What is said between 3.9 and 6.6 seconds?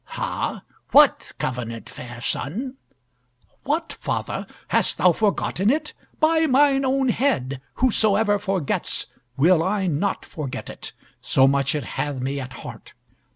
father! hast thou forgotten it? By